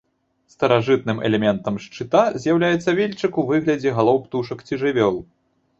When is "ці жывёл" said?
4.69-5.15